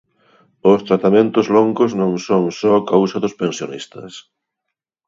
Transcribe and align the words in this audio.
Os 0.71 0.81
tratamentos 0.89 1.45
longos 1.55 1.91
non 2.01 2.13
son 2.27 2.43
só 2.59 2.73
cousa 2.91 3.17
dos 3.23 3.37
pensionistas. 3.41 4.11